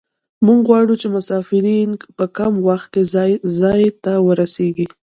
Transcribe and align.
موږ 0.45 0.59
غواړو 0.69 0.93
چې 1.01 1.07
مسافرین 1.15 1.89
په 2.17 2.25
کم 2.37 2.53
وخت 2.67 2.87
کې 2.93 3.03
ځای 3.61 3.83
ته 4.03 4.13
ورسیږي 4.27 4.85